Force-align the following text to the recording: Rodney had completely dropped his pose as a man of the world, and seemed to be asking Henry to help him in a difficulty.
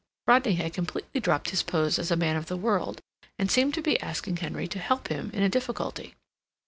Rodney 0.25 0.55
had 0.55 0.73
completely 0.73 1.21
dropped 1.21 1.51
his 1.51 1.61
pose 1.61 1.99
as 1.99 2.09
a 2.09 2.15
man 2.15 2.35
of 2.35 2.47
the 2.47 2.57
world, 2.57 3.01
and 3.37 3.51
seemed 3.51 3.75
to 3.75 3.83
be 3.83 4.01
asking 4.01 4.37
Henry 4.37 4.67
to 4.67 4.79
help 4.79 5.09
him 5.09 5.29
in 5.31 5.43
a 5.43 5.47
difficulty. 5.47 6.15